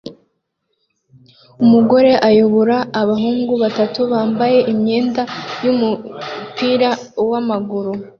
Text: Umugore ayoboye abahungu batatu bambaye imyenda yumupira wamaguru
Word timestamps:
Umugore 1.63 2.11
ayoboye 2.29 2.77
abahungu 3.01 3.53
batatu 3.63 3.99
bambaye 4.11 4.59
imyenda 4.71 5.21
yumupira 5.63 6.89
wamaguru 7.29 7.91